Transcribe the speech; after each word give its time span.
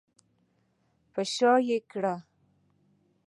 په 1.13 1.21
شا 1.33 1.53
به 1.57 1.65
یې 1.67 1.77
کړې. 1.91 2.15